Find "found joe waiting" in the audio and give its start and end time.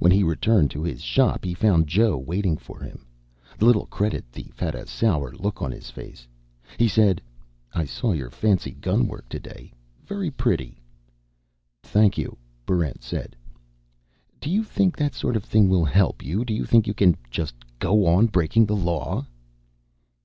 1.54-2.56